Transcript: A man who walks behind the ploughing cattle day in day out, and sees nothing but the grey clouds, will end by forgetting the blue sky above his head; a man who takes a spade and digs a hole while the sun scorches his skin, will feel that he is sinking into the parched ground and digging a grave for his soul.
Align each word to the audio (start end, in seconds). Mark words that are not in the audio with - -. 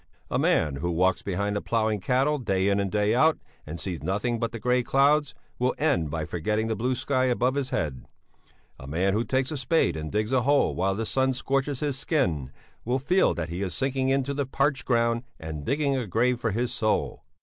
A 0.31 0.39
man 0.39 0.77
who 0.77 0.89
walks 0.89 1.21
behind 1.21 1.55
the 1.55 1.61
ploughing 1.61 1.99
cattle 1.99 2.39
day 2.39 2.69
in 2.69 2.89
day 2.89 3.13
out, 3.13 3.37
and 3.67 3.79
sees 3.79 4.01
nothing 4.01 4.39
but 4.39 4.51
the 4.51 4.57
grey 4.57 4.81
clouds, 4.81 5.35
will 5.59 5.75
end 5.77 6.09
by 6.09 6.25
forgetting 6.25 6.65
the 6.65 6.75
blue 6.75 6.95
sky 6.95 7.25
above 7.25 7.53
his 7.53 7.69
head; 7.69 8.07
a 8.79 8.87
man 8.87 9.13
who 9.13 9.23
takes 9.23 9.51
a 9.51 9.57
spade 9.57 9.95
and 9.95 10.11
digs 10.11 10.33
a 10.33 10.41
hole 10.41 10.73
while 10.73 10.95
the 10.95 11.05
sun 11.05 11.33
scorches 11.33 11.81
his 11.81 11.99
skin, 11.99 12.51
will 12.83 12.97
feel 12.97 13.35
that 13.35 13.49
he 13.49 13.61
is 13.61 13.75
sinking 13.75 14.09
into 14.09 14.33
the 14.33 14.47
parched 14.47 14.85
ground 14.85 15.21
and 15.39 15.65
digging 15.65 15.95
a 15.95 16.07
grave 16.07 16.39
for 16.39 16.49
his 16.49 16.73
soul. 16.73 17.23